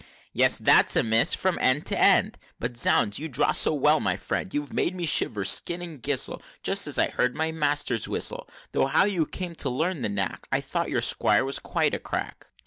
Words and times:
"Yes! 0.33 0.57
that's 0.57 0.95
a 0.95 1.03
miss 1.03 1.35
from 1.35 1.59
end 1.61 1.85
to 1.85 1.99
end! 1.99 2.39
But, 2.59 2.75
zounds! 2.75 3.19
you 3.19 3.29
draw 3.29 3.51
so 3.51 3.71
well, 3.71 3.99
my 3.99 4.15
friend, 4.17 4.51
You've 4.51 4.73
made 4.73 4.95
me 4.95 5.05
shiver, 5.05 5.45
skin 5.45 5.79
and 5.83 6.01
gristle, 6.01 6.41
As 6.67 6.87
if 6.87 6.97
I 6.97 7.09
heard 7.11 7.35
my 7.35 7.51
master's 7.51 8.07
whistle! 8.07 8.49
Though 8.71 8.87
how 8.87 9.03
you 9.03 9.27
came 9.27 9.53
to 9.53 9.69
learn 9.69 10.01
the 10.01 10.09
knack 10.09 10.47
I 10.51 10.59
thought 10.59 10.89
your 10.89 11.01
Squire 11.01 11.45
was 11.45 11.59
quite 11.59 11.93
a 11.93 11.99
crack!" 11.99 12.47